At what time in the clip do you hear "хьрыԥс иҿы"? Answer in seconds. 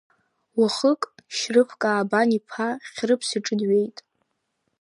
2.93-3.55